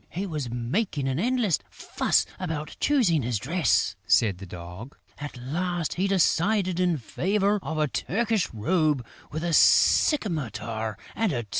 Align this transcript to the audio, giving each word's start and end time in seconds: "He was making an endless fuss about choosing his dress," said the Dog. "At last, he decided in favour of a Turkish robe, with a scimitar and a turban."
"He 0.09 0.25
was 0.25 0.49
making 0.49 1.07
an 1.07 1.19
endless 1.19 1.59
fuss 1.69 2.25
about 2.39 2.75
choosing 2.79 3.21
his 3.21 3.37
dress," 3.37 3.95
said 4.07 4.39
the 4.39 4.47
Dog. 4.47 4.97
"At 5.19 5.37
last, 5.37 5.93
he 5.93 6.07
decided 6.07 6.79
in 6.79 6.97
favour 6.97 7.59
of 7.61 7.77
a 7.77 7.87
Turkish 7.87 8.51
robe, 8.51 9.05
with 9.31 9.43
a 9.43 9.53
scimitar 9.53 10.97
and 11.15 11.31
a 11.31 11.43
turban." 11.43 11.49